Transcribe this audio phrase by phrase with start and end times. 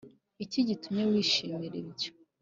[0.43, 2.09] iki gitumye wishimira ibyo